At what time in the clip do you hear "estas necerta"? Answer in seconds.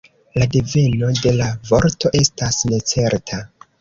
2.23-3.45